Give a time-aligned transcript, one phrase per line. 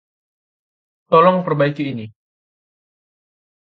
[1.11, 2.05] Tolong perbaiki ini.